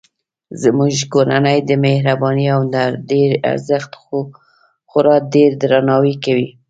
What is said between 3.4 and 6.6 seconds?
ارزښت خورا ډیردرناوی کوي